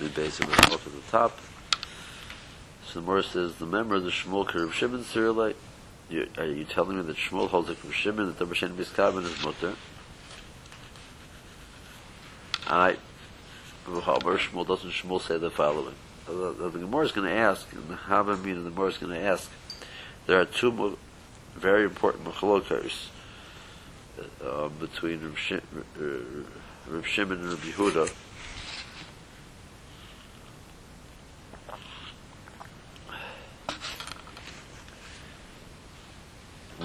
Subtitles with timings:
[0.00, 1.38] the base of the top at the top.
[2.86, 5.04] So the Gemara says, the member of the Shmuel Kerub Shimon
[6.08, 9.24] you, are you telling me that Shmuel holds like Kerub Shimon that the Bashen Biskaben
[9.24, 9.76] is mutter?
[12.66, 12.96] I,
[13.84, 15.94] however, Shmuel doesn't Shmuel say the following.
[16.26, 19.12] The, the, the Gemara is going to ask, and the Havamina, the Gemara is going
[19.12, 19.50] to ask,
[20.26, 20.98] there are two
[21.54, 23.08] very important machlokas
[24.44, 28.29] uh, between Rav, Shim, uh, Rav Shimon and Rav Yehuda.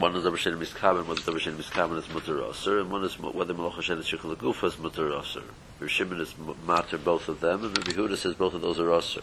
[0.05, 3.03] One is Rav Shem Miskaben, one is Rav Shem Miskaben is Mutter Aser, and one
[3.03, 5.41] is whether Malach Hashem is Shechel Gufa is Mutter Aser.
[5.79, 8.93] Rav Shimon is Mater both of them, and Rav Yehuda says both of those are
[8.93, 9.21] Aser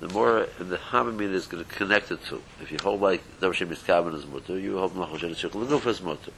[0.00, 2.40] the more the Hamamid is going to connect it to.
[2.62, 6.00] If you hold like Davar Miskaban is mutter, you hold Malach Hashem Shechel Gufa is
[6.00, 6.32] mutter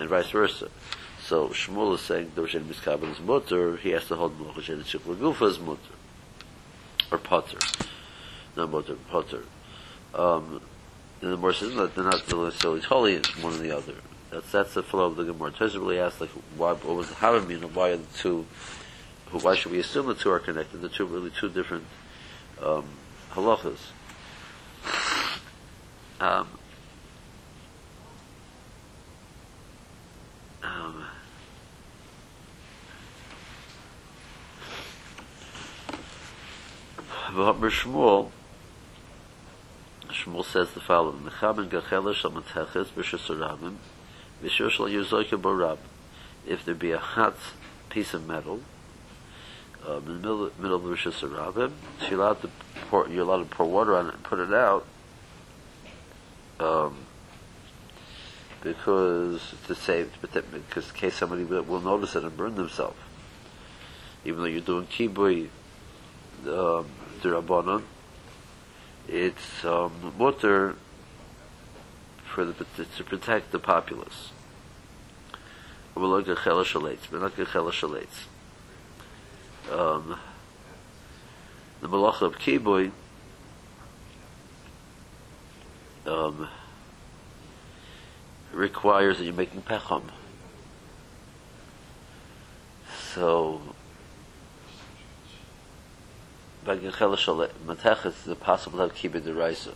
[0.00, 0.70] and vice versa.
[1.22, 4.82] So Shmuel is saying the Rishon Miskaban is mutter, he has to hold Malach Hashem
[4.82, 5.94] Shikla Gufa is mutter.
[7.12, 7.58] Or potter.
[8.56, 9.44] Not mutter, potter.
[10.12, 10.60] Um,
[11.20, 13.94] the more says that they're not necessarily totally one or the other.
[14.30, 15.52] That's that's the flow of the Gemara.
[15.52, 18.46] Tessa really asked like why what was the Havamina, why are the two
[19.30, 20.80] why should we assume the two are connected?
[20.80, 21.84] The two really two different
[22.62, 22.84] um,
[23.32, 23.78] halachas.
[26.20, 26.48] Um,
[30.62, 31.04] um,
[37.70, 38.30] Shmuel,
[40.12, 41.22] Shmuel says the following:
[44.88, 45.78] yuzoyke barab.
[46.46, 47.36] If there be a hot
[47.90, 48.60] piece of metal
[49.86, 51.20] um, in the middle, middle of the Rishas
[52.10, 52.50] you're allowed to
[52.88, 54.86] pour, you're allowed to pour water on it and put it out.
[56.58, 57.06] Um,
[58.62, 62.98] because to save, because in case somebody will notice it and burn themselves.
[64.24, 65.48] Even though you're doing kibui,
[66.46, 66.86] um,
[67.22, 67.82] dirabanan,
[69.08, 70.76] it's um, mutter
[72.24, 72.52] for the
[72.96, 74.30] to protect the populace.
[75.94, 77.36] But not
[79.70, 80.18] um,
[81.80, 82.92] the malacha of kibui
[86.06, 86.48] um,
[88.52, 90.04] requires that you're making pecham.
[93.14, 93.60] So,
[96.64, 99.74] by Gechel Matechis, is possible to have kibbutz deraisa.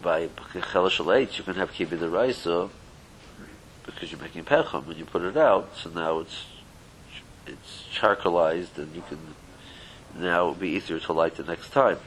[0.00, 2.70] By Gechel Shalet, you can have kibbutz deraisa
[3.84, 6.44] because you're making pecham and you put it out, so now it's
[7.46, 9.18] it's charcoalized and you can
[10.14, 11.98] now be easier to light the next time.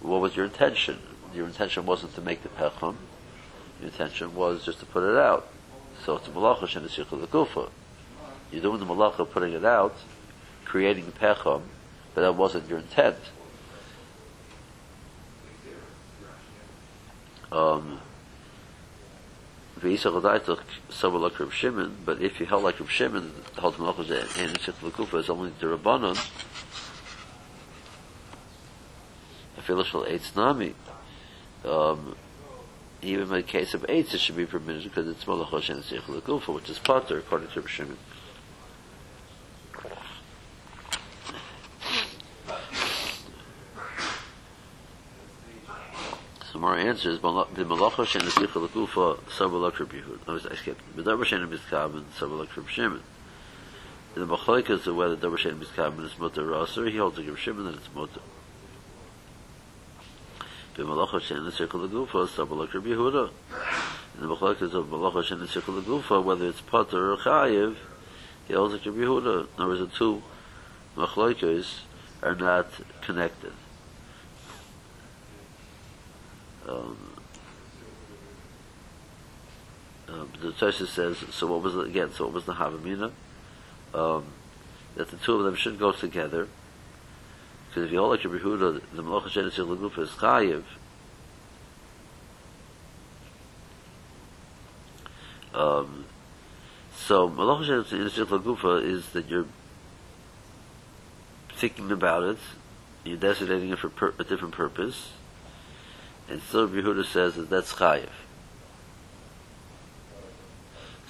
[0.00, 0.98] What was your intention?
[1.34, 2.96] your intention wasn't to make the pecham.
[3.80, 5.48] Your intention was just to put it out.
[6.04, 7.70] So it's a malacha shenishicha gufa.
[8.50, 9.94] You're doing the malacha putting it out,
[10.68, 11.62] creating the pecham,
[12.14, 13.16] but that wasn't your intent.
[17.50, 18.00] Um,
[19.80, 20.00] but if
[22.40, 26.16] you held like Reb Shimon, whole malacha and nishicha gufa is only the rabbanon.
[29.58, 30.74] Afilu shel eitz nami
[31.64, 32.14] um,
[33.02, 36.54] even in the case of AIDS, it should be permitted because it's Hashem Seichel Gufa,
[36.54, 37.96] which is Potter, according to Rishimon.
[37.96, 37.96] So
[46.58, 49.78] Gemara answers, the malacha shen is yichal akufa sabo lak
[50.26, 50.34] No.
[50.34, 50.96] I skipped.
[50.96, 53.00] The darba shen is mitzkaben sabo lak rabbi shimon.
[54.14, 57.38] The machlaik is the way shen is mitzkaben is mutter rasar, he holds a rabbi
[57.38, 58.20] shimon that it's mutter.
[60.74, 65.50] The malacha shen is yichal akufa sabo lak the machlaik is of malacha shen is
[65.50, 67.76] yichal for whether it's Potter or chayiv,
[68.48, 69.26] he holds a rabbi hud.
[69.26, 70.24] In other words, the two
[70.96, 71.82] machlaikas
[72.20, 72.66] are not
[73.02, 73.52] connected.
[76.68, 76.96] Um,
[80.08, 83.12] um, the Tosha says, so what was the, again, so what was the Havamina?
[83.94, 84.26] Um,
[84.96, 86.48] that the two of them should go together,
[87.68, 90.64] because if you hold like Rabbi Huda, the Malacha Shenis Lagufa is Chayiv,
[95.54, 96.04] um,
[96.94, 99.46] so Malacha Shenis Lagufa is that you're
[101.54, 102.38] thinking about it,
[103.04, 105.12] you're designating it for per- a different purpose,
[106.28, 108.08] and still Rabbi Huda says that that's Chayiv.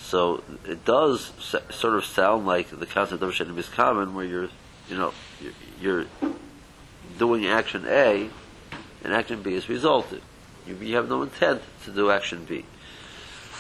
[0.01, 1.33] So it does
[1.71, 4.49] sort of sound like the concept of Shenim is common, where you're,
[4.89, 6.07] you know, you're, you're
[7.19, 8.31] doing action A,
[9.05, 10.23] and action B is resulted.
[10.67, 12.65] You, you have no intent to do action B.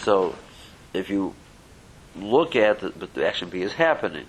[0.02, 0.37] So,
[0.94, 1.34] if you
[2.16, 4.26] look at it, but the action B is happening,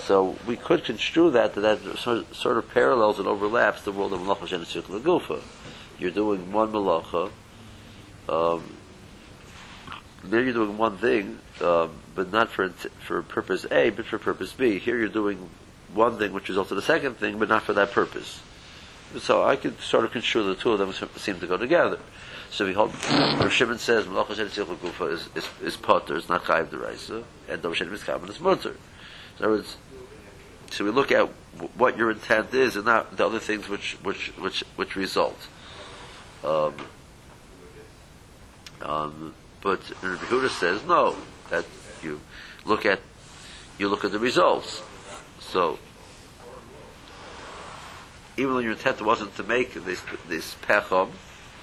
[0.00, 4.20] So we could construe that that, that sort, of parallels and overlaps the world of
[4.20, 5.40] malacha shenetzich legufa.
[5.98, 7.30] You're doing one malacha.
[8.28, 8.76] Um,
[10.24, 14.52] there you're doing one thing, um, but not for for purpose A, but for purpose
[14.52, 14.78] B.
[14.78, 15.48] Here you're doing
[15.94, 18.40] one thing which results in the second thing, but not for that purpose.
[19.18, 21.98] So I could sort of construe the two of them seem to go together.
[22.50, 26.28] So we hold, Rav Shimon says, Malacha Shen Tzilcha Gufa is, is, is potter, it's
[26.28, 28.76] not Chayiv Deraisa, and Dov Shen Miskaban is mutter.
[29.38, 29.76] In other words,
[30.70, 31.28] so we look at
[31.76, 35.38] what your intent is and not the other things which, which, which, which result.
[36.44, 36.74] Um,
[38.82, 41.16] um, but Rabbi Huda says, no,
[41.50, 41.64] that
[42.02, 42.20] you
[42.64, 43.00] look at,
[43.78, 44.82] you look at the results.
[45.40, 45.78] So,
[48.36, 51.10] even though your intent wasn't to make this, this pechom,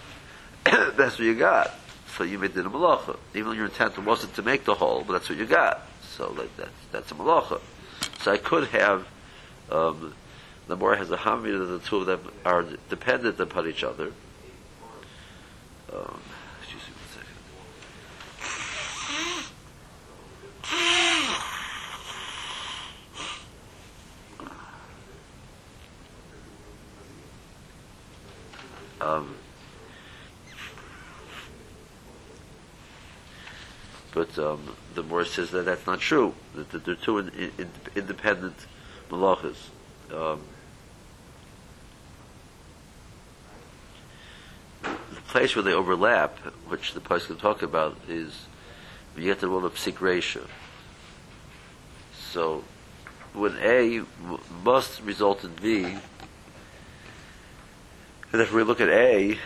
[0.64, 1.72] that's what you got.
[2.18, 3.18] So you made a malacha.
[3.34, 5.82] Even though your intent wasn't to make the whole, but that's what you got.
[6.18, 7.62] So like that's, that's a malacha.
[8.22, 9.08] So I could have,
[9.70, 10.14] um,
[10.68, 14.12] the more has a hamid that the two of them are dependent upon each other.
[15.94, 16.22] Um,
[29.06, 29.36] Um,
[34.14, 36.34] but um, the Morris says that that's not true.
[36.56, 38.66] That, that they're two in, in, independent
[39.12, 39.70] malachas.
[40.12, 40.42] Um,
[45.36, 46.38] place where they overlap,
[46.70, 48.46] which the can talk about, is
[49.18, 50.48] you get the role of psik reisha.
[52.32, 52.64] So
[53.34, 54.04] when A
[54.64, 55.84] must result in B,
[58.32, 59.38] and if we look at A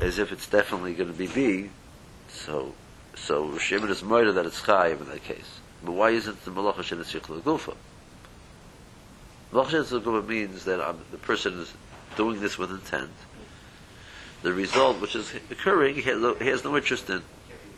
[0.00, 1.68] as if it's definitely going to be B,
[2.28, 2.72] so
[3.14, 5.60] so Shimon is murder that it's Chayiv in that case.
[5.84, 7.76] But why isn't the Malacha Shem Tzich Gufa?
[9.52, 11.74] Malacha Shem Gufa means that I'm, the person is
[12.16, 13.12] doing this with intent.
[14.44, 17.22] The result which is occurring, he has no, interest in.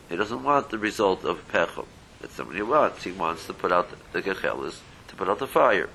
[0.08, 1.86] He doesn't want the result of Pechom.
[2.20, 3.04] That's something he wants.
[3.04, 5.88] He wants to put out the, Gechelis, to put out the fire.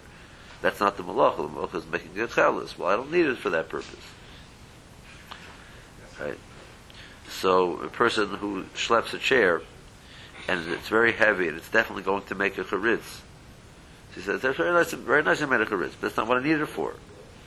[0.62, 1.36] That's not the Malacha.
[1.36, 2.78] The Malacha is making Gechelis.
[2.78, 4.00] Well, I don't need it for that purpose.
[6.18, 6.40] Right?
[7.30, 9.62] So a person who schleps a chair
[10.48, 13.20] and it's very heavy and it's definitely going to make a charitz.
[14.16, 16.38] She says, that's very nice, very nice I made a charitz, but that's not what
[16.38, 16.94] I need it for.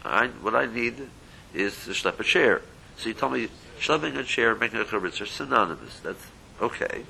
[0.04, 1.08] I, what I need
[1.54, 2.60] is to schlep a chair.
[2.96, 3.48] So you told me
[3.80, 6.00] schlepping a chair making a charitz are synonymous.
[6.00, 6.26] That's
[6.60, 7.04] okay.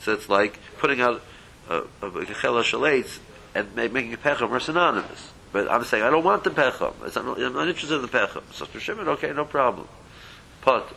[0.00, 1.22] So it's like putting out
[1.68, 3.18] a, a, a shalates
[3.54, 5.32] and making a pecham are synonymous.
[5.52, 6.94] But I'm saying I don't want the pecham.
[7.16, 8.42] I'm not interested in the pecham.
[8.52, 9.88] So for Shimon, okay, no problem.
[10.64, 10.92] But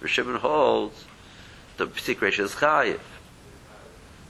[0.00, 1.04] Rishimon holds
[1.76, 1.86] the
[2.20, 3.00] ratio is chayiv.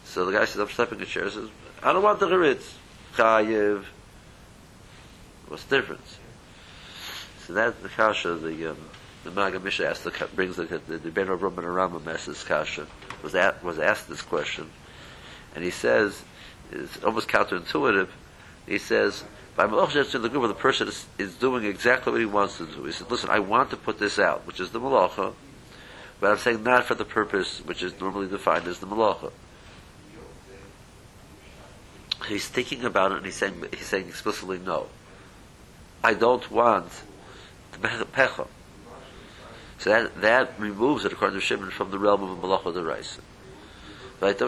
[0.04, 1.48] So the guy says, I'm stepping a chair, says,
[1.82, 2.74] I don't want the charitz.
[3.14, 3.84] Chayiv.
[5.48, 6.18] What's the difference?
[7.46, 8.76] So that the kasha, the, um,
[9.24, 12.86] the Maga Misha asked, the, brings the, the, the Ben of Rumban Rambam asks kasha,
[13.22, 14.70] was, was asked this question,
[15.54, 16.22] and he says,
[16.72, 18.08] it's almost counterintuitive,
[18.66, 19.24] he says,
[19.56, 22.66] by Malach in the group the person is, is doing exactly what he wants to
[22.66, 22.84] do.
[22.84, 25.34] He said, listen, I want to put this out, which is the Malacha,
[26.20, 29.32] but I'm saying not for the purpose which is normally defined as the Malacha.
[32.28, 34.86] He's thinking about it and he's saying, he's saying explicitly no.
[36.04, 37.02] I don't want
[37.72, 38.46] the Pecha.
[39.80, 43.20] So that, that removes it, according to Shimon, from the realm of a Malacha Deraisa.
[44.20, 44.38] But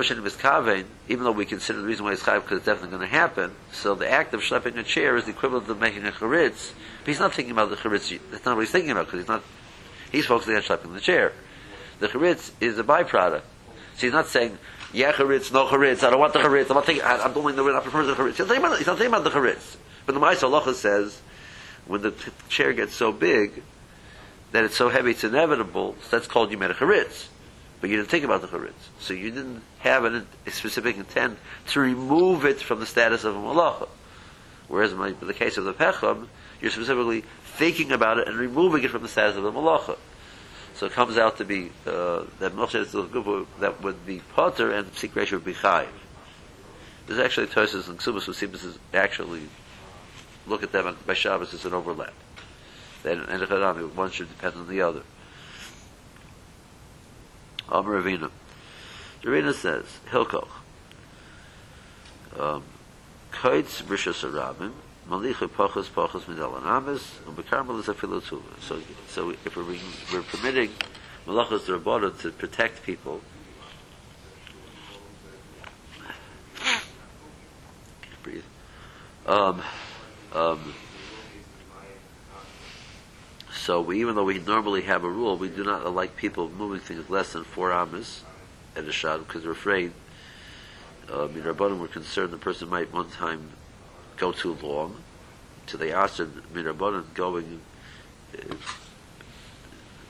[1.09, 3.53] even though we consider the reason why it's chayiv because it's definitely going to happen,
[3.73, 6.73] so the act of schlepping a chair is the equivalent of making a charitz.
[6.99, 8.21] But he's not thinking about the charitz.
[8.31, 9.43] That's not what he's thinking about because he's not.
[10.13, 11.33] He's focusing on schlepping the chair.
[12.01, 13.41] The charitz is a byproduct.
[13.97, 14.59] So he's not saying
[14.93, 16.03] yeah charitz, no charitz.
[16.05, 16.69] I don't want the charitz.
[16.69, 17.05] I'm not thinking.
[17.07, 17.65] I, am doing the.
[17.65, 18.37] I prefer the charitz.
[18.37, 19.79] He's not thinking about, not thinking about the charitz.
[20.05, 21.23] But the Ma'aseh says
[21.87, 22.13] when the
[22.51, 23.63] chair gets so big
[24.53, 25.97] that it's so heavy, it's inevitable.
[26.11, 27.29] That's called you made a charitz
[27.83, 28.89] but you didn't think about the charitz.
[29.01, 31.37] So you didn't have an, a specific intent
[31.71, 33.89] to remove it from the status of a malacha.
[34.69, 36.29] Whereas in the case of the pecham,
[36.61, 39.99] you're specifically thinking about it and removing it from the status of a malacha.
[40.77, 45.09] So it comes out to be uh, that Moshe that would be potter and the
[45.09, 45.89] ratio would be chayiv.
[47.09, 49.43] There's actually Tosis and Ksubas who seems to actually
[50.47, 52.15] look at them by Shabbos as an overlap.
[53.03, 55.03] Then and one should depend on the other.
[57.69, 58.31] Amar Ravina.
[59.23, 60.49] Ravina says, Hilkoch,
[62.39, 62.63] um,
[63.33, 64.73] Kaitz Rishas Arabim,
[65.09, 68.43] Malicha Pachas Pachas Midalan Amis, and Bekarmel is a Filotuva.
[68.61, 69.65] So, so if we're,
[70.13, 70.71] we're permitting
[71.27, 73.21] Malachas Rabbanon to protect people,
[78.23, 78.45] breathe.
[79.27, 79.63] Um,
[80.33, 80.75] um,
[83.63, 86.81] so we, even though we normally have a rule, we do not like people moving
[86.81, 88.25] things less than four amas
[88.75, 89.93] at a shot because we're afraid.
[91.09, 93.51] Uh, in Rabbanim, we're concerned the person might one time
[94.17, 94.97] go too long.
[95.69, 97.61] So they asked him, Rabbanim, going
[98.37, 98.55] uh,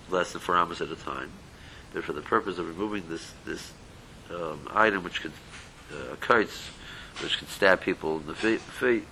[0.08, 1.30] less than four amas at a time.
[1.92, 3.72] But for the purpose of removing this this
[4.30, 5.32] um, item which could
[5.92, 6.70] uh, kites,
[7.22, 9.04] which can stab people in the feet, feet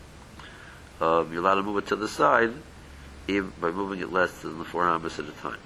[0.98, 2.54] um, you're allowed to move it to the side
[3.38, 5.58] by moving it less than the four amas at a time.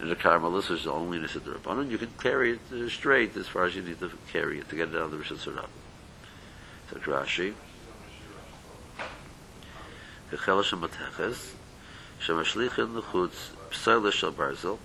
[0.00, 3.64] And the Carmelis is the only in the you can carry it straight as far
[3.64, 5.38] as you need to carry it to get it out of the Rishon.
[5.38, 5.52] So
[6.96, 7.52] Rashi,
[10.30, 11.52] Hechel Shemateches,
[12.20, 14.78] Shemashlichin Lechutz, Psele Shel Barzel,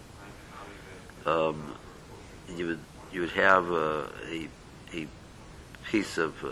[1.25, 1.75] um,
[2.55, 2.79] you would
[3.11, 4.47] you would have uh, a
[4.93, 5.07] a
[5.89, 6.49] piece of uh,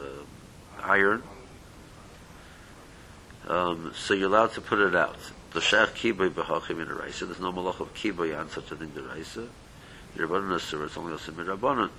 [0.82, 1.22] iron.
[3.48, 5.18] Um, so you're allowed to put it out.
[5.52, 8.90] The shach kiboy b'hachim in a There's no malach of kiboy on such a thing
[8.90, 9.48] deraisa.
[10.18, 10.86] Rabbanon asur.
[10.86, 11.90] It's only also mirabbanon.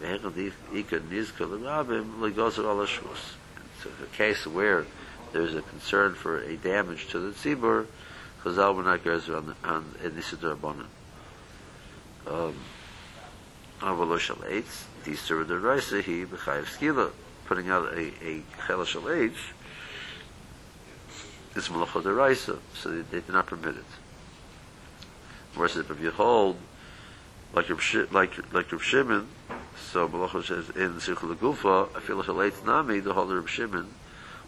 [0.00, 3.34] Vehechad ika nizka l'rabim legozer al hashvus.
[3.76, 4.84] It's a case where
[5.32, 7.86] there's a concern for a damage to the tzibur.
[8.42, 10.86] Chazal will not goes on on this rabbanon.
[12.26, 12.54] Um,
[13.80, 17.10] Avaloshal Eitz, the Surah the Raisa, he, B'chayev Skila,
[17.46, 19.38] putting out a, a Chelashal Eitz,
[21.54, 23.84] is Malacha the Raisa, so they, they did not permit it.
[25.52, 26.56] Versus if you hold,
[27.54, 29.28] like Reb, like, like Reb Shimon,
[29.92, 33.92] so Malacha says in Sichel Gufa, Afilashal Eitz Nami, the whole Reb Shimon,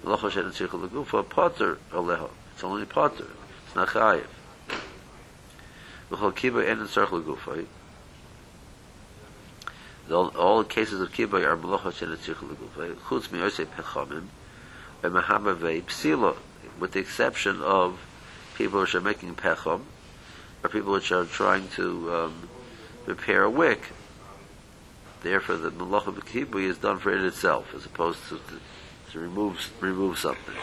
[0.04, 2.30] Malacha said in Sichel Gufa, Potter Aleha.
[2.54, 3.26] It's only Potter.
[3.66, 4.26] It's not Chayev.
[6.10, 7.66] V'chol kiba en in tzarech legufay.
[10.10, 12.94] All the cases of kiba are melocha shen tzarech legufay.
[12.94, 14.26] Chutz mi yosei pechamim.
[15.02, 16.36] V'mahamavei psila.
[16.78, 17.98] With the exception of
[18.56, 19.82] people which are making pecham,
[20.62, 22.48] or people which are trying to um,
[23.06, 23.90] repair a wick.
[25.22, 29.18] Therefore, the malacha of kibbutz is done for it itself, as opposed to, to, to
[29.18, 30.54] remove remove something.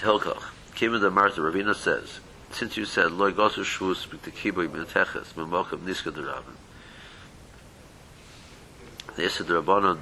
[0.00, 0.42] Hilkoch.
[0.76, 5.78] Kima the Martha Ravina says, since you said loy gosu shvus the kiboy menteches memochav
[5.78, 6.56] niska derabin,
[9.16, 9.98] the Issa Rabbanon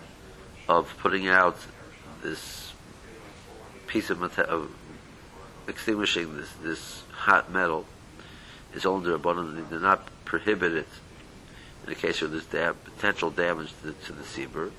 [0.69, 1.57] of putting out
[2.23, 2.73] this
[3.87, 4.71] piece of, mate- of
[5.69, 7.85] extinguishing this this hot metal
[8.75, 9.57] is only Rabbanon.
[9.57, 10.89] They do not prohibit it
[11.85, 14.71] in the case of this da- potential damage to the, to the tzibur.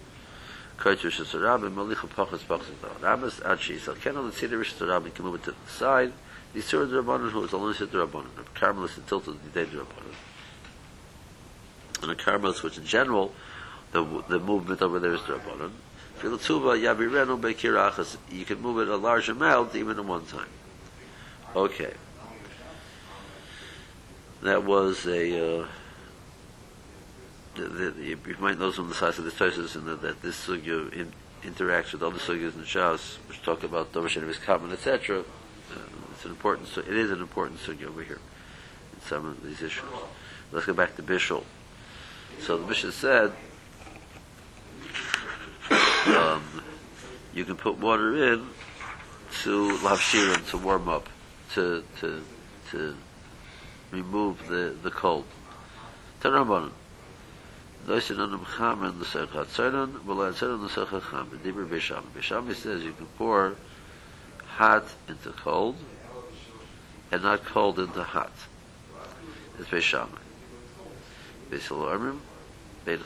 [0.78, 6.12] Koitzer Shasarabim, Malicha Pachas Pachas Rabbis, Adshi Yisrael Sarabim can move it to the side.
[6.54, 10.16] The Surah Rabbanon, who is only Seder Rabbanon, the Carmelis and tilted the Day Rabbanon.
[12.02, 13.34] And the Carmelis, which in general,
[13.94, 15.72] the the movement over there is Rabbanon.
[18.32, 20.48] You can move it a large amount even in one time.
[21.56, 21.94] Okay.
[24.42, 25.62] That was a.
[25.62, 25.68] Uh,
[27.56, 30.92] the, the, you might know from the size of the Tosis and that, this sugya
[30.92, 35.20] in, interacts with other sugyas in Shas, which talk about Dovershin of common, etc.
[35.20, 35.24] Uh,
[36.14, 36.70] it's an important.
[36.78, 38.20] It is an important sugya over here
[38.94, 39.86] in some of these issues.
[40.52, 41.44] Let's go back to Bishul.
[42.40, 43.34] So the Bishul said
[46.08, 46.44] um,
[47.34, 48.48] you can put water in
[49.44, 51.10] to lavshirim to warm up
[51.54, 52.24] to to
[52.72, 52.96] to
[53.92, 55.26] remove the the cold.
[56.22, 56.72] Tanabanan.
[57.88, 61.40] Doisen on the chamen the sechat tzernan, well on tzernan the sechat chamen.
[61.40, 62.04] Dibur bisham.
[62.14, 63.56] Bisham says you can pour
[64.46, 65.76] hot into cold
[67.12, 68.32] and not cold into hot.
[69.60, 70.10] It's bisham.
[71.50, 72.24] Bisal
[72.86, 72.98] Now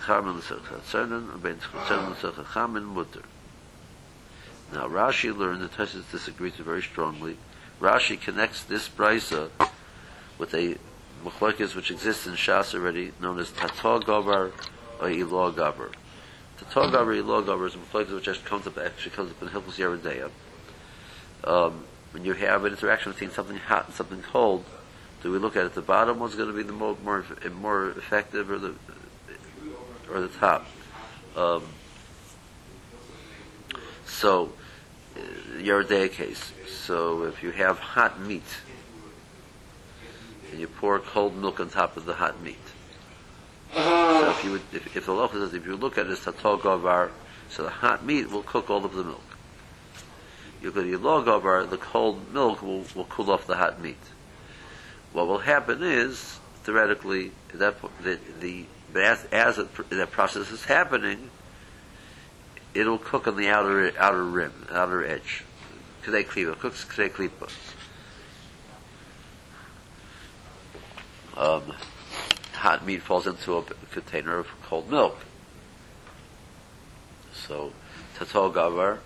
[4.88, 7.38] Rashi learned that Tesis disagrees very strongly.
[7.80, 9.50] Rashi connects this brisa
[10.38, 10.76] with a
[11.24, 14.52] machlokes which exists in Shas already, known as Tatah Gavar
[15.00, 15.94] or Ilah Gavar.
[16.60, 19.50] Tatah Gavar, Ilah Gavar is a machlokes which actually comes up actually comes up in
[19.50, 20.30] Hilchos Yoreh Deah.
[21.44, 24.66] Um, when you have an interaction between something hot and something cold,
[25.22, 25.74] do we look at it?
[25.74, 27.24] The bottom one's going to be the more more,
[27.60, 28.74] more effective, or the
[30.12, 30.66] or the top?
[31.36, 31.64] Um,
[34.06, 34.52] so,
[35.16, 35.20] uh,
[35.60, 36.52] Yoreh Deah case.
[36.68, 38.44] So if you have hot meat
[40.52, 42.58] and you pour cold milk on top of the hot meat.
[43.74, 46.20] So if you would, if, if the locha says if you look at it as
[46.20, 47.12] tatol gavar,
[47.50, 49.22] so the hot meat will cook all of the milk.
[50.62, 53.98] You go to yilog gavar, the cold milk will, will cool off the hot meat.
[55.14, 58.66] What will happen is theoretically, that po- the, the
[58.98, 61.30] as, as it, that process is happening,
[62.74, 65.44] it'll cook on the outer outer rim, outer edge.
[66.04, 67.51] K'dei klipa, cooks k'dei klipa.
[71.38, 71.74] Um,
[72.54, 75.18] hot meat falls into a container of cold milk.
[77.34, 77.72] So,
[78.18, 79.00] tato gavar,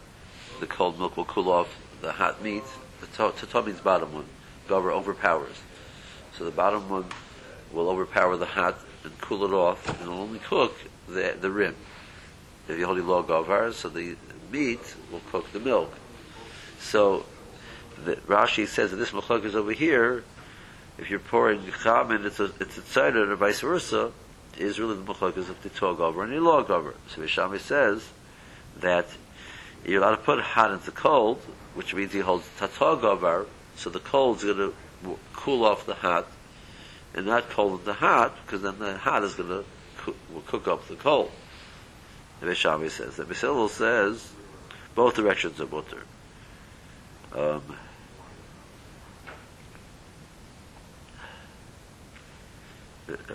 [0.59, 2.63] the cold milk will cool off the hot meat.
[3.01, 4.25] The tato means bottom one.
[4.67, 5.55] Gavar overpowers.
[6.37, 7.05] So the bottom one
[7.73, 10.75] will overpower the hot and cool it off, and it'll only cook
[11.07, 11.75] the the rim.
[12.67, 14.15] If you hold a low gavar, so the
[14.51, 15.93] meat will cook the milk.
[16.79, 17.25] So
[18.03, 20.23] the, Rashi says that this machlok is over here.
[20.97, 24.11] If you're pouring chamin, it's a it's a tzeder, or vice versa.
[24.57, 26.93] Is really the machlok of the tall gavar and the low gavar.
[27.07, 28.09] So Vishami says
[28.77, 29.07] that
[29.85, 31.39] you're allowed to put hot into cold,
[31.73, 34.73] which means he holds tatah gavar, so the cold's going to
[35.33, 36.27] cool off the hot,
[37.13, 39.65] and not cold the hot, because then the hot is going to
[39.97, 41.31] cook, will cook up the cold.
[42.39, 43.17] The Vishami says.
[43.17, 44.31] The Basil says
[44.95, 46.03] both directions are mutter.
[47.33, 47.77] Um,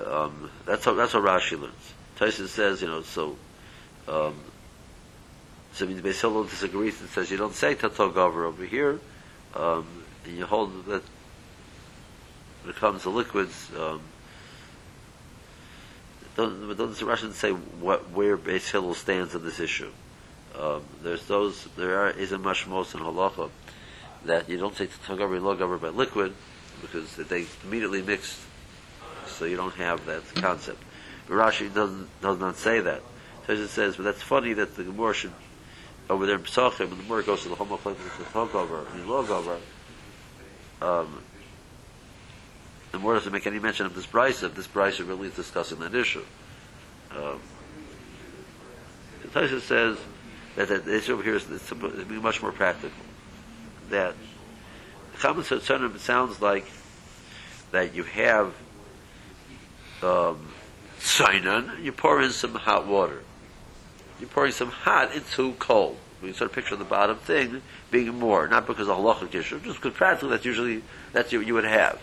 [0.04, 1.94] um, that's how that's how Rashi learns.
[2.16, 3.36] Tyson says, you know, so
[4.08, 4.34] um,
[5.72, 9.00] so I mean, Beis disagrees and says you don't say Tato Gover over here,
[9.54, 9.86] um,
[10.24, 11.02] and you hold that
[12.66, 14.00] when it comes to liquids, um,
[16.34, 19.92] doesn't, doesn't say what where Beis Hillel stands on this issue?
[20.58, 23.50] Um, there's those there are, is a mashmos in halacha
[24.24, 26.34] that you don't say Tato Gover Lo Gover by liquid
[26.82, 28.44] because they immediately mix,
[29.26, 30.82] so you don't have that concept.
[31.28, 33.00] But Rashi doesn't does not say that.
[33.46, 35.32] So it says, but that's funny that the Gemara should
[36.10, 38.84] over there in Pesachim, and the Gemara goes to the Homo Flake the talk over,
[38.96, 39.58] the log over.
[40.82, 41.22] Um,
[42.96, 44.40] the more doesn't make any mention of this price.
[44.40, 44.54] brisa.
[44.54, 46.24] This price brisa really is discussing that issue.
[47.10, 47.40] Um,
[49.22, 49.98] the says
[50.56, 52.96] that, that the issue over here is it's, it's much more practical.
[53.90, 54.14] That
[55.18, 56.64] Chametz Tzarnim sounds like
[57.72, 58.54] that you have
[60.02, 60.48] um,
[60.98, 63.22] Sainan, you pour in some hot water.
[64.18, 65.98] You're pouring some hot into cold.
[66.22, 69.82] We sort of picture the bottom thing being more, not because of halachic issue, just
[69.82, 70.82] because practically that's usually
[71.12, 72.00] that's what you would have.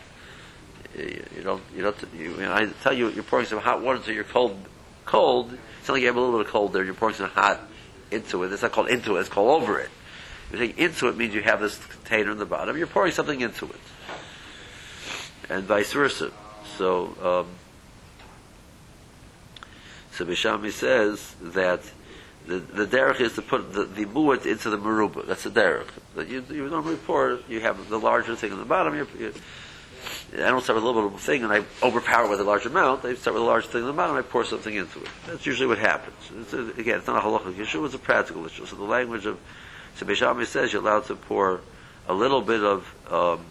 [0.96, 3.98] You, don't, you don't, you, you know, I tell you, you're pouring some hot water
[3.98, 4.58] into your cold,
[5.06, 5.52] cold.
[5.80, 6.84] It's not like you have a little bit of cold there.
[6.84, 7.60] You're pouring some hot
[8.12, 8.54] into it.
[8.54, 9.22] It's not called into it.
[9.22, 9.90] It's called over it.
[10.52, 12.78] You're saying into it means you have this container in the bottom.
[12.78, 13.80] You're pouring something into it,
[15.50, 16.32] and vice versa.
[16.78, 17.48] So, um,
[20.12, 21.82] so Bishami says that
[22.46, 25.26] the, the derech is to put the, the muad into the meruba.
[25.26, 25.88] That's the derech.
[26.16, 28.96] That you, you normally pour, you have the larger thing on the bottom.
[28.96, 29.34] You, you,
[30.34, 32.44] I don't start with a little bit of a thing and I overpower with a
[32.44, 33.06] large amount.
[33.06, 35.08] I start with a large thing on the bottom and I pour something into it.
[35.28, 36.16] That's usually what happens.
[36.36, 38.66] It's a, again, it's not a halachic issue, it's a practical issue.
[38.66, 39.40] So the language of,
[39.96, 41.62] so Bishami says you're allowed to pour
[42.08, 43.46] a little bit of um,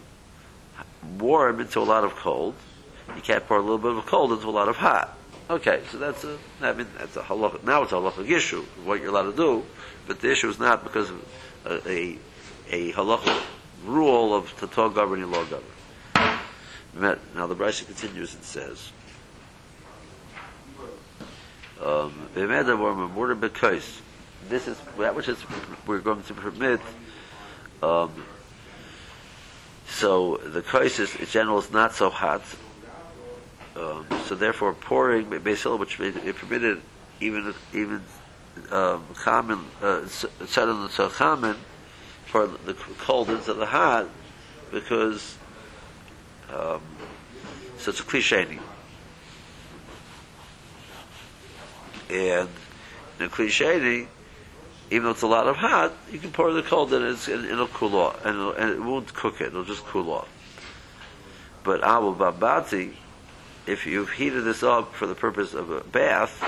[1.17, 2.53] warm into a lot of cold.
[3.15, 5.17] You can't pour a little bit of cold into a lot of hot.
[5.49, 7.63] Okay, so that's a, I mean, that's a halacha.
[7.63, 9.63] Now it's a halachic issue, what you're allowed to do,
[10.05, 11.25] but the issue is not because of
[11.65, 12.17] a, a,
[12.69, 13.41] a halachic
[13.85, 15.45] rule of tato governing law
[16.93, 17.19] govern.
[17.35, 18.91] Now the Brisa continues and says,
[21.81, 22.29] um,
[24.49, 25.37] this is that which is
[25.87, 26.81] we're going to permit.
[27.81, 28.11] Um,
[29.87, 32.41] so the kais is in general is not so hot.
[33.75, 36.81] Um, so therefore, pouring basil, which is permitted
[37.19, 38.01] even even
[38.71, 41.55] um, common uh, suddenly so common
[42.25, 44.07] for the cold into the hot,
[44.71, 45.37] because
[46.53, 46.81] um,
[47.77, 48.59] so it's a cliche.
[52.09, 52.49] And
[53.19, 54.07] in a cliche,
[54.91, 57.45] even though it's a lot of hot, you can pour the cold and, it's, and
[57.45, 60.29] it'll cool off, and, it'll, and it won't cook it; it'll just cool off.
[61.63, 62.93] But abu babati,
[63.65, 66.41] if you've heated this up for the purpose of a bath,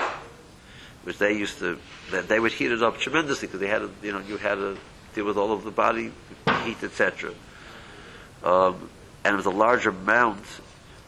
[1.02, 1.78] which they used to,
[2.10, 4.56] that they would heat it up tremendously because they had, to, you know, you had
[4.56, 4.76] to
[5.14, 6.12] deal with all of the body
[6.64, 7.32] heat, etc.
[8.44, 8.90] Um,
[9.26, 10.44] and it was a large amount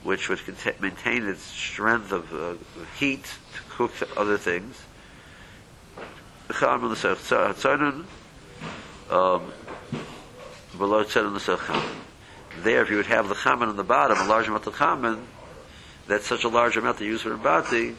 [0.02, 0.40] which would
[0.80, 2.54] maintain its strength of uh,
[2.98, 3.22] heat
[3.54, 4.82] to cook other things.
[9.08, 9.52] Um,
[12.62, 15.24] there, if you would have the chaman on the bottom, a large amount of chaman,
[16.08, 17.94] that's such a large amount to use for bati,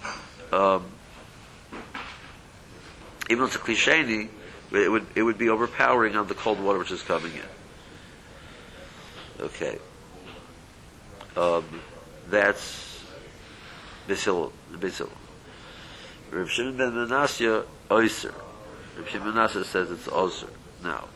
[0.51, 0.84] um,
[3.29, 4.27] even though it's a cliche,
[4.73, 9.45] it would it would be overpowering on the cold water which is coming in.
[9.45, 9.77] Okay,
[11.39, 11.82] um,
[12.30, 13.04] that's
[14.08, 15.10] Bisil, Bisil.
[16.32, 18.34] Rav Shimon ben Menasya, Oyser.
[18.97, 20.49] Rav Shimon Menasya says it's Oyser.
[20.84, 21.08] Now,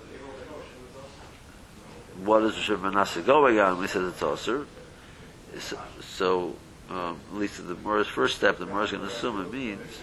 [2.24, 4.66] what is Rav Shimon Menasya going on he says it's Oyser?
[6.02, 6.56] So,
[6.90, 10.02] um, at least in the Morris first step, the Morris going to assume it means,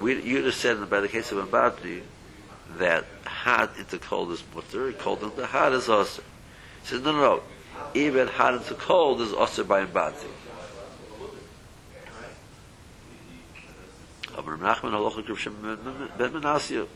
[0.00, 2.00] we, you just said by the case of Mbati,
[2.78, 6.22] that hot into cold is mutter, cold into hot is Oyser.
[6.82, 7.42] He says, no, no, no.
[7.94, 10.26] even hard to call this also by embati
[14.36, 15.54] aber nachmen allah er gibt schon
[16.18, 16.86] ben menasio.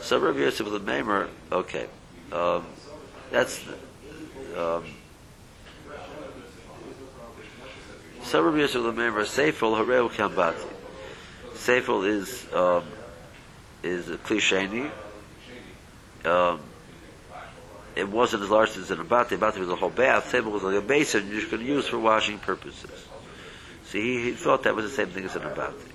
[0.00, 1.86] So rabbi yosef the maimer okay
[2.32, 2.64] um
[3.30, 3.60] that's
[4.56, 4.84] um
[8.24, 10.68] so rabbi yosef the maimer sayful harel kambati
[11.54, 12.82] Seifel is um
[13.84, 14.90] is a cliche.
[16.24, 16.60] um
[17.94, 19.34] it wasn't as large as an abati.
[19.34, 20.32] Abati was a whole bath.
[20.32, 22.90] Seifel was like a basin you could use for washing purposes.
[23.86, 25.92] See, he, he thought that was the same thing as an abati.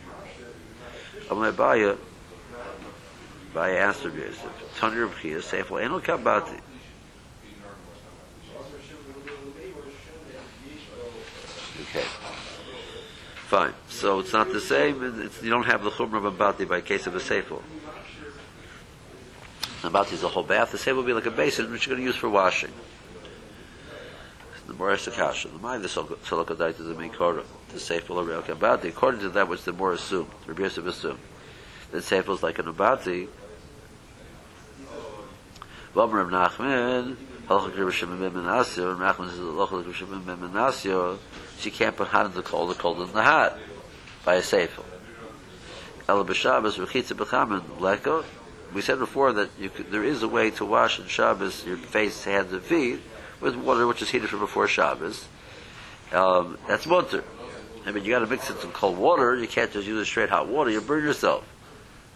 [1.29, 1.95] Amay Baya,
[3.53, 6.59] Baya asked Rabbi Yosef, Tani Rabbi Chia, Seifel, Eno Kabati.
[11.89, 12.05] Okay.
[13.47, 13.73] Fine.
[13.87, 15.21] So it's not the same.
[15.21, 17.61] It's, you don't have the chumrah of abati by case of a seifel.
[19.83, 20.71] Abati is a whole bath.
[20.71, 22.71] The seifel will be like a basin which you're going to use for washing.
[24.67, 25.47] The Morris Akasha.
[25.47, 27.43] The mind the Solokadait is the main korah.
[27.69, 28.89] The seifel of Real Abati.
[28.89, 31.19] According to that, which the more assumed, Rabbi Yosef assumed,
[31.91, 33.29] that seifel is like an abati.
[35.93, 37.15] V'omer of Nachman,
[41.59, 43.57] she can't put hot in the cold, the cold in the hot,
[44.25, 44.83] by a seifel.
[46.09, 48.25] El b'Shabbos, Rechitza b'chamen, leko.
[48.73, 52.23] We said before that could, there is a way to wash in Shabbos your face,
[52.23, 52.99] hands, and feet
[53.39, 55.25] with water which is heated from before Shabbos.
[56.11, 57.23] Um, that's mutter.
[57.85, 59.35] I mean, you got to mix it in cold water.
[59.35, 60.69] You can't just use straight hot water.
[60.69, 61.47] You burn yourself.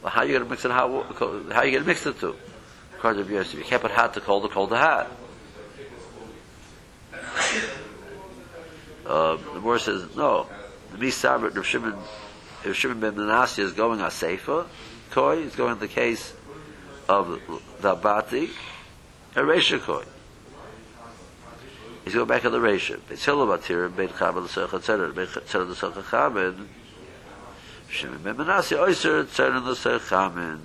[0.02, 0.90] Well, how you going to mix it hot?
[0.90, 1.04] Wa-
[1.54, 2.36] how you going to mix the two?
[2.98, 5.12] According to Yosef, you can't put hot to cold, or cold to hot.
[9.04, 10.48] Uh, the Moor says no.
[10.92, 11.96] The Misabrit Rav Shimon,
[12.64, 14.68] Rav Shimon ben Menashe is going a Seifa.
[15.10, 16.34] Koi is going to the case
[17.12, 18.50] of the Abati,
[19.36, 20.04] a Resha Koi.
[22.06, 23.00] He's going back to the Resha.
[23.10, 25.12] It's Hillel Batir, Beit Chabad, the Sech, etc.
[25.12, 26.68] Beit Tzedek, the Sech Chabad.
[27.90, 30.60] Shimon ben Menashe, Oyser, Tzedek, the Sech Chabad.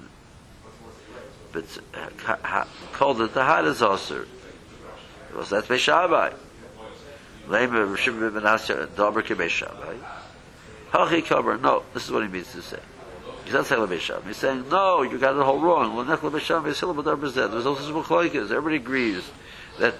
[1.52, 4.26] But uh, called it the Had is Osir.
[5.28, 6.34] Because that's Beishabai.
[7.48, 9.98] Lema Rishim ben Menashe, Dober Ke Beishabai.
[10.92, 12.78] Hachi Kabar, no, this is what he means to say.
[13.46, 14.24] He's not saying Lebeisham.
[14.26, 15.92] He's saying, no, you got it all wrong.
[15.92, 17.52] Lenech Lebeisham is Hilabad Arbazed.
[17.52, 18.50] There's also some Chloikas.
[18.50, 19.22] Everybody agrees
[19.78, 19.94] that,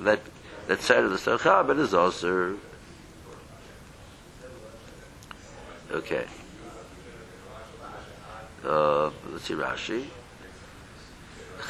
[0.00, 0.20] that,
[0.66, 2.58] that side of the Sarchabit is also,
[5.92, 6.26] okay.
[8.62, 10.04] Uh, let's see Rashi.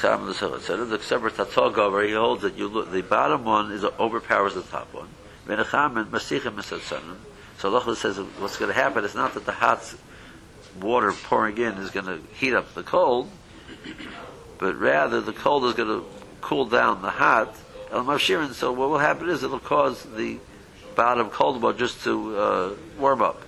[0.00, 0.90] Cham the Sarchabit.
[0.90, 4.92] The separate Tatog he holds that you look, the bottom one is overpowers the top
[4.92, 5.11] one.
[5.46, 7.18] Menacham and Masichim Mesatzanim.
[7.59, 9.94] So Lachla says what's going to happen is not that the hot
[10.80, 13.30] water pouring in is going to heat up the cold,
[14.58, 16.06] but rather the cold is going to
[16.40, 17.56] cool down the hot.
[17.90, 20.38] El Mavshirin, so what will happen is it'll cause the
[20.94, 23.42] bottom cold water just to uh, warm up.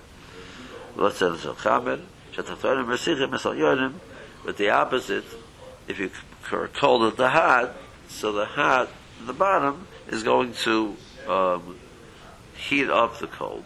[4.45, 5.25] With the opposite,
[5.89, 6.11] if you
[6.53, 7.75] are cold at the hot,
[8.09, 8.89] so the hot,
[9.25, 10.97] the bottom, is going to
[11.29, 11.79] um,
[12.57, 13.65] heat up the cold.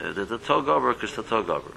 [0.00, 1.74] Uh, the, the togover because the togover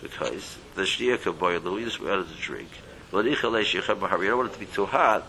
[0.00, 2.68] because the shtia kaboy the least we added to drink
[3.12, 5.26] you don't want it to be too hot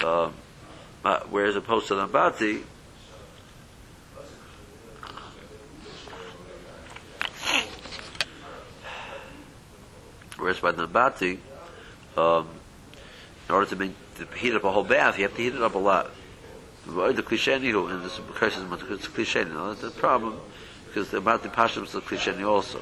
[0.00, 0.30] uh,
[1.30, 2.62] whereas opposed to the bati
[10.36, 11.40] whereas by the bati
[12.18, 12.46] um
[13.48, 15.62] in order to make to heat up a whole bath you have to heat it
[15.62, 16.10] up a lot.
[16.86, 20.38] The cliche and this is cliche that's the problem
[20.96, 22.80] because the Abati Pashim is the Klisheni also.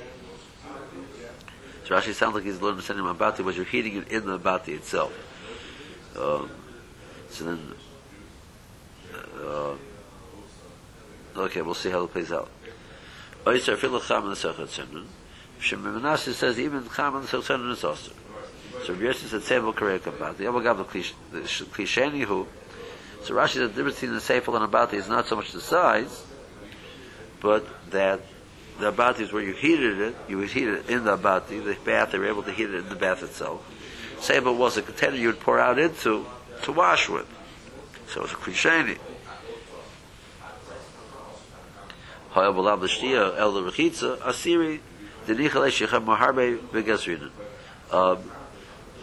[1.85, 4.35] So Rashi sounds like he's learning the sending Abati, but you're heating it in the
[4.35, 5.13] Abati itself.
[6.17, 6.49] Um,
[7.29, 7.75] so then,
[9.43, 9.75] uh,
[11.39, 12.49] okay, we'll see how it plays out.
[13.45, 15.07] Oyser Filu Cham and Sechet Semen.
[15.59, 18.13] Shemim Menashe says even Cham and Sechet is also.
[18.85, 20.45] So Rabbi Yossi said Sevel Karek Abati.
[20.45, 20.77] The Abagav
[21.33, 22.47] the Klisheni who.
[23.25, 25.61] So Rashi said the difference between the Seifel and Abati is not so much the
[25.61, 26.25] size,
[27.45, 28.21] but that
[28.81, 31.77] the abati is where you heated it, you would heat it in the abati, the
[31.85, 33.63] bath, they were able to heat it in the bath itself.
[34.19, 36.25] Seba was a container you would pour out into
[36.63, 37.27] to wash with.
[38.09, 38.97] So it's a klisheni.
[42.35, 42.53] El
[43.53, 44.81] L'Rechitza Asiri.
[47.93, 48.31] Um,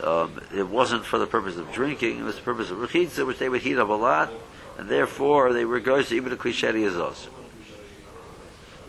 [0.04, 3.38] um, it wasn't for the purpose of drinking, it was the purpose of Rechitza, which
[3.38, 4.32] they would heat up a lot,
[4.80, 7.30] and therefore they were going to even a cliche is also.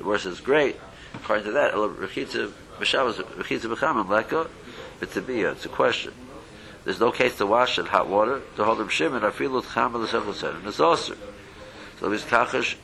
[0.03, 0.81] The verse is great.
[1.15, 4.49] According to that, Rechitza B'Shabbos Rechitza B'Chamim Leka
[5.01, 5.53] B'Tabiyah.
[5.53, 6.13] It's a question.
[6.83, 8.43] There's no case to wash in hot water.
[8.57, 11.15] To hold Reb Shimon, Afilu Tcham and it's also.
[12.01, 12.75] So Mishkachash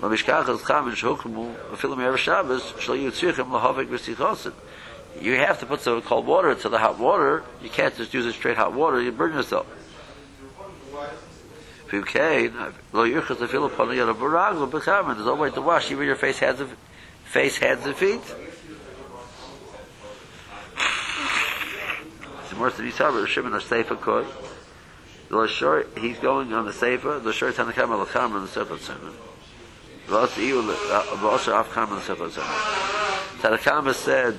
[0.00, 4.52] Mishkachash Tcham Shokmu Afilu Me'er Shabbos Shal Yitzrichim Lahavik V'Sichosin.
[5.20, 7.44] You have to put some cold water into the hot water.
[7.62, 9.00] You can't just use it straight hot water.
[9.00, 9.68] You burn yourself.
[11.92, 12.52] You can,
[12.92, 15.14] lo yirchas afilu panu yada baraglu b'chamen.
[15.14, 16.70] There's no way to wash even your face, hands, and
[17.24, 18.20] face, hands, and feet.
[22.44, 24.24] It's more than Yisrael, Shimon or Seifa Koi.
[25.28, 28.76] The Lashor, he's going on the Seifa, the Shor Tanakam al Cham on the Seifa
[28.76, 29.12] Tzemah.
[30.08, 33.40] V'os Iyu, v'os Af Cham on the Seifa Tzemah.
[33.40, 34.38] Tanakam said,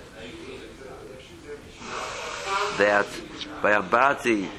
[2.78, 3.06] that
[3.62, 4.50] by Abati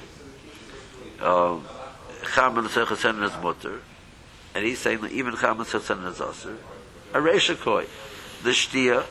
[1.21, 1.65] um,
[2.35, 3.81] Chaman Sechasen is mutter,
[4.55, 6.57] and he's saying that even Chaman Sechasen is aser.
[7.15, 7.87] A Resha Koi,
[8.43, 9.05] the Shtia,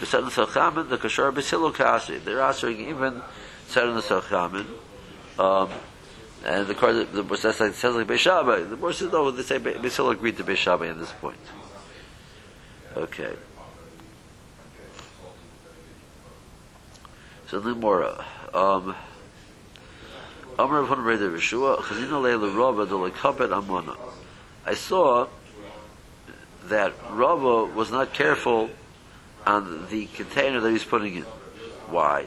[0.00, 3.22] the Satan Sechamen, the Kashar Basilu Kasi, they're answering even
[3.66, 4.66] Satan Sechamen,
[5.38, 5.70] um,
[6.44, 10.12] and the court, the Boss says like Beishabay, the Boss says, no, they say Basilu
[10.12, 11.36] agreed to Beishabay at this point.
[12.96, 13.32] Okay.
[17.48, 18.24] So the Mora.
[18.54, 18.94] Um,
[20.58, 23.96] Amr of Hunray the Rishua, Chazina Leila Rabba the Lekapet Amona.
[24.66, 25.26] I saw
[26.64, 28.70] that Rabba was not careful
[29.46, 31.22] on the container that he's putting in.
[31.88, 32.26] Why?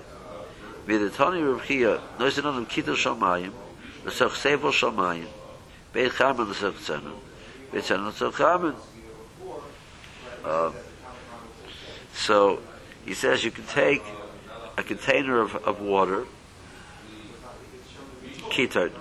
[0.88, 3.52] Videtani Rabchia, Noisin on Kitel Shamayim,
[4.04, 5.28] Nesach Sevel Shamayim,
[5.94, 7.16] Beit Chaman Nesach Tzenon,
[7.72, 8.76] Beit Tzenon Nesach Chaman.
[12.14, 12.60] So,
[13.06, 14.04] he says you can take
[14.78, 16.26] a container of, of water,
[18.50, 18.92] ketone,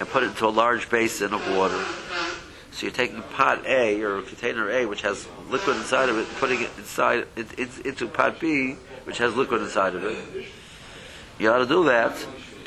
[0.00, 1.82] and put it into a large basin of water.
[2.72, 6.60] So you're taking pot A or container A, which has liquid inside of it, putting
[6.62, 10.46] it inside it, it, into pot B, which has liquid inside of it.
[11.38, 12.16] You ought to do that.
[12.16, 12.64] The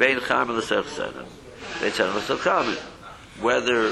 [3.39, 3.89] Whether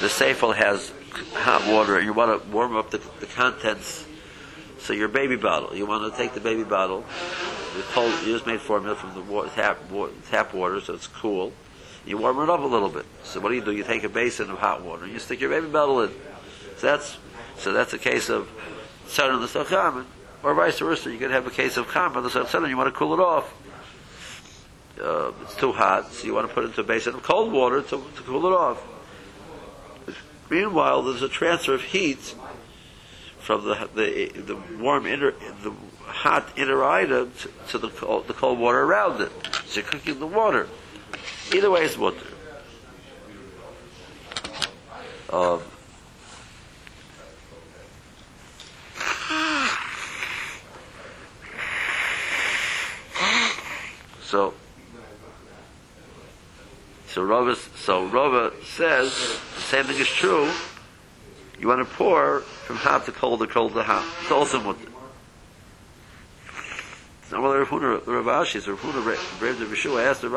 [0.00, 0.92] the seifel has
[1.34, 4.06] hot water you want to warm up the, the contents
[4.78, 7.04] so your baby bottle, you want to take the baby bottle,
[7.76, 11.06] the cold, you just made formula from the water, tap, water, tap water, so it's
[11.06, 11.52] cool.
[12.06, 13.04] You warm it up a little bit.
[13.24, 13.72] So what do you do?
[13.72, 16.10] You take a basin of hot water, and you stick your baby bottle in.
[16.78, 17.18] So that's
[17.58, 18.48] so that's a case of
[19.08, 20.04] tzara the sachamin,
[20.42, 21.10] or vice versa.
[21.10, 23.52] You could have a case of chama the tzara, you want to cool it off.
[25.00, 27.52] Uh, it's too hot, so you want to put it into a basin of cold
[27.52, 28.82] water to, to cool it off.
[30.48, 32.34] Meanwhile, there's a transfer of heat
[33.38, 35.72] from the the, the warm inner the
[36.16, 39.30] hot inner item to, to the cold, the cold water around it.
[39.66, 40.66] So you're cooking the water.
[41.54, 42.16] Either way, it's water.
[45.30, 45.60] Um,
[54.22, 54.54] so,
[57.08, 59.12] so Rava, so Rava says
[59.54, 60.50] the same thing is true.
[61.60, 64.06] You want to pour from hot to cold or cold to hot.
[64.22, 64.95] It's also mutter.
[67.30, 68.60] Not really Rav Rashi.
[68.60, 70.28] So Rav Huna of Yeshua asked the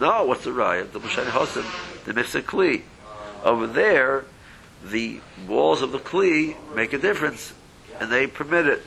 [0.00, 0.94] no, what's the riot?
[0.94, 1.64] The Moshe Hosen,
[2.06, 2.82] the Mifsa Kli.
[3.44, 4.24] Over there,
[4.82, 7.52] the walls of the Kli make a difference,
[8.00, 8.82] and they permit it.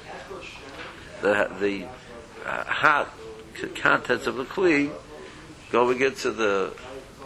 [1.22, 1.86] The, the
[2.46, 3.14] uh, hot
[3.76, 4.92] contents of the Kli
[5.72, 6.74] going into the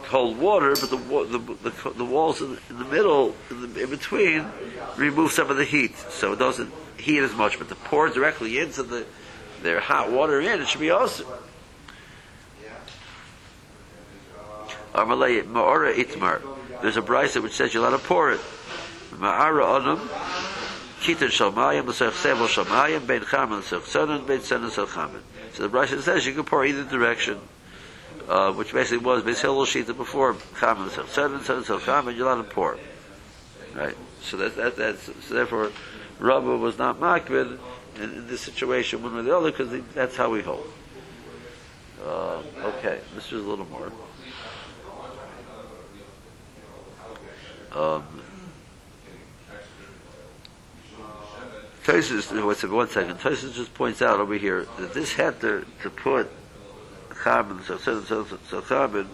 [0.03, 3.89] cold water, but the the, the, the walls in, in, the middle, in, the, in,
[3.89, 4.45] between,
[4.97, 7.57] remove some of the heat, so it doesn't heat as much.
[7.57, 9.05] But to pour directly into the
[9.61, 11.25] their hot water in, it should be also.
[14.93, 16.41] Amalei Ma'ara Itmar.
[16.81, 18.39] There's a brisa which says you're allowed to pour it.
[19.11, 20.09] Ma'ara Anam,
[21.01, 25.21] Kitan Shalmayim, L'sech Sevel Shalmayim, Bein Chaman, L'sech Sonan, Bein Senan Chaman.
[25.53, 27.39] So the brisa says you can pour either direction
[28.27, 32.43] uh, which basically was Beis Hillel Shita before Chaman seven seven so Chaman you're allowed
[32.43, 32.77] to pour,
[33.73, 33.95] right?
[34.21, 35.71] So that that that's so therefore
[36.19, 37.59] Rabba was not makbid
[37.95, 40.71] in, in this situation one or the other because that's how we hold.
[42.03, 43.91] Uh, okay, this is a little more.
[47.71, 48.03] Um,
[51.83, 53.17] Tosis, what's it, one second.
[53.19, 56.29] Tosis just points out over here that this had to, to put
[57.09, 59.07] carbon, so so so, so carbon,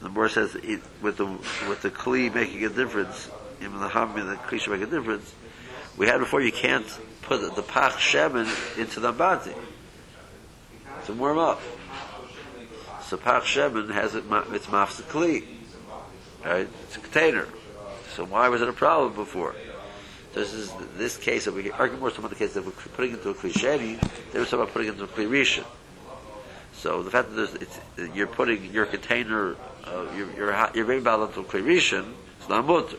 [0.00, 4.16] The more says it, with the with the kli making a difference, even the ham
[4.16, 5.34] and the kli should make a difference.
[5.96, 6.86] We had before you can't
[7.22, 9.52] put the pach shemen into the bati
[11.06, 11.60] to warm up.
[13.02, 15.44] So pach shemen has it it's mafs kli,
[16.44, 16.68] right?
[16.84, 17.46] It's a container.
[18.14, 19.54] So why was it a problem before?
[20.34, 21.72] This is this case over here.
[21.74, 24.00] Arguing more of the cases that we're putting into a klisheni,
[24.32, 25.64] they were talking about putting into a klirisha.
[26.72, 27.80] So the fact that
[28.14, 32.96] you're putting your container, uh, your your your into a klirishin, it's not mutter.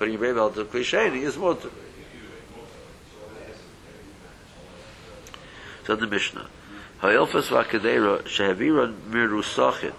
[0.00, 1.70] Your baby bottle into a klisheni is mutter.
[5.86, 6.48] So the Mishnah,
[7.00, 9.94] Hayilfas v'akadera shehaviran mirusachin.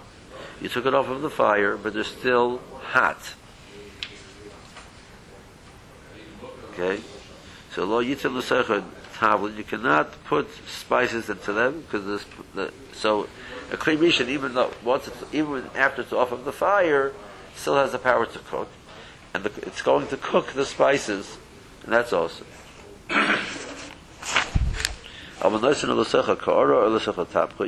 [0.61, 3.33] You took it off of the fire, but they're still hot.
[6.73, 7.01] Okay?
[7.73, 8.83] So lo yitzim l'seichad
[9.15, 13.27] tablet, you cannot put spices into them, because this, the, so
[13.71, 17.13] a rishon, even though, once it's, even after it's off of the fire,
[17.55, 18.69] still has the power to cook.
[19.37, 21.37] And the, it's going to cook the spices,
[21.83, 22.47] and that's awesome.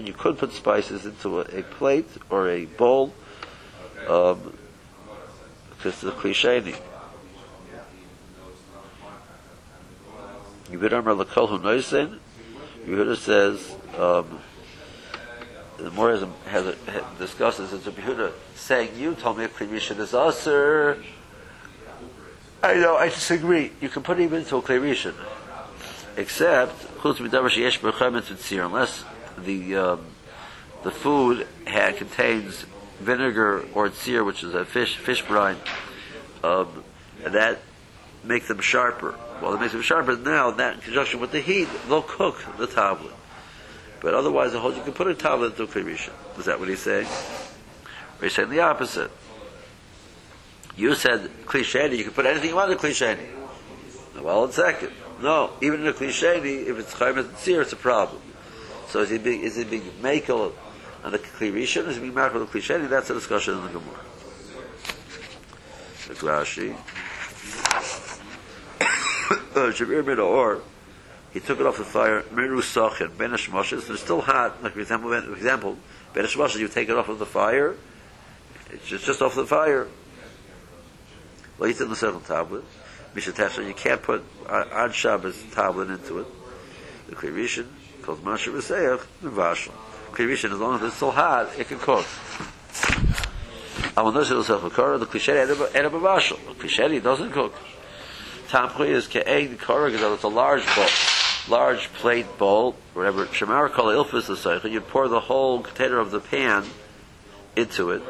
[0.03, 3.13] You could put spices into a, a plate or a bowl,
[4.07, 4.57] um,
[5.69, 6.73] because the cliche.
[12.87, 14.39] Yehuda says, um,
[15.77, 19.99] the more has, has, has discusses it's a Yehuda saying, you told me a Klirishan
[19.99, 20.97] is Aser.
[22.61, 23.71] I know, I disagree.
[23.79, 25.15] You can put it even into a Klirishan.
[26.17, 26.75] Except,
[28.65, 29.05] unless
[29.37, 30.05] the, um,
[30.83, 32.65] the food contains
[32.99, 35.55] vinegar or tzir, which is a fish, fish brine,
[36.43, 36.83] um,
[37.23, 37.59] and that
[38.25, 39.15] makes them sharper.
[39.41, 42.67] Well, it makes them sharper now, that in conjunction with the heat, they'll cook the
[42.67, 43.13] tablet.
[44.01, 46.11] But otherwise, the whole, you can put a tablet into a klirisha.
[46.37, 47.07] Is that what he's saying?
[48.19, 49.11] Or he's saying the opposite.
[50.79, 53.27] You said cliche, you can put anything you want in a klisheni.
[54.21, 54.93] Well, in second.
[55.21, 58.21] No, even in a cliche, if it's chayim and tzir, it's a problem.
[58.87, 60.53] So is it being, is he being makel
[61.03, 62.87] on the klirisha, is he being makel on the klisheni?
[62.87, 63.99] That's a discussion in the Gemara.
[66.07, 66.75] The Rashi.
[69.55, 70.61] Oh, Shavir made or
[71.33, 74.79] he took it off the fire, Miru Sachin, Ben Hashmoshes, they're still hot, like for
[74.79, 75.77] example, for example
[76.13, 77.75] you take it off of the fire,
[78.71, 79.87] it's just, just off the fire.
[81.59, 82.63] Well, in the second tablet,
[83.13, 86.27] Mishatasha, you can't put Ad Shabbos tablet into it.
[87.09, 87.67] The Klirishin,
[88.01, 89.73] called Masha V'Seyach, Vashal.
[90.11, 92.05] Klirishin, as long as it's still hot, it can cook.
[93.97, 96.37] Amonosh Yosef the Klisheni, Edab Vashal.
[96.47, 97.53] The Klisheni doesn't cook.
[98.47, 100.87] Tamchui is ke'eg korah because it's a large bowl,
[101.49, 103.25] large plate bowl, whatever.
[103.27, 106.65] Shemar kol ilfis the You pour the whole container of the pan
[107.55, 108.01] into it.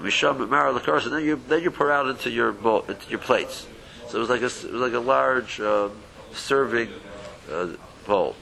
[0.00, 3.18] Misham mara lakaros, and then you then you pour out into your bowl, into your
[3.18, 3.66] plates.
[4.08, 5.92] So it was like a it was like a large um,
[6.32, 6.88] serving
[7.50, 7.68] uh,
[8.06, 8.34] bowl.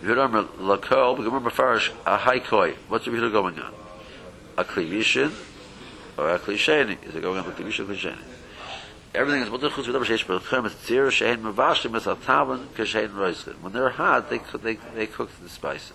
[0.00, 2.76] Remember lakol, remember farish a haikoi.
[2.88, 3.74] What's the going on?
[4.56, 5.32] A klivishin
[6.16, 7.02] or a klisheni.
[7.04, 8.18] Is it going on with the Misha klisheni?
[9.14, 13.60] Everything is mutter chutz v'davar sheish b'chem et tzir shehen mevashim es atavan kashein roischin.
[13.60, 15.92] When they're hot, they, they, they cook the spices.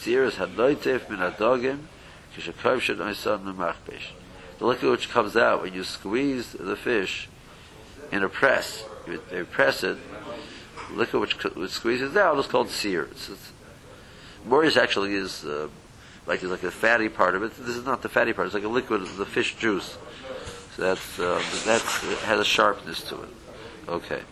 [0.00, 1.80] Tzir is hadoitif min adogim
[2.34, 4.12] kishakov shed oisan memachbesh.
[4.58, 7.28] The liquid which comes out when you squeeze the fish
[8.10, 9.98] in a press, you, press it,
[10.88, 13.04] the liquid which, which squeezes out is called sear.
[13.10, 15.68] It's, it's, actually is uh,
[16.26, 17.52] like like a fatty part of it.
[17.58, 18.46] This is not the fatty part.
[18.46, 19.98] It's like a liquid, the fish juice.
[20.76, 21.82] So that's uh, that
[22.24, 23.28] has a sharpness to it.
[23.88, 24.22] Okay.